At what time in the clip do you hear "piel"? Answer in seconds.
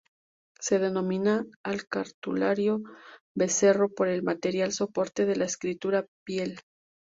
6.25-6.57